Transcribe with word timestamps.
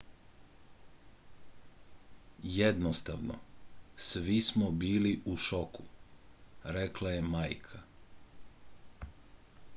jednostavno 2.53 3.35
svi 4.07 4.39
smo 4.47 4.71
bili 4.71 5.13
u 5.33 5.37
šoku 5.45 5.83
rekla 6.79 7.11
je 7.11 7.21
majka 7.29 7.85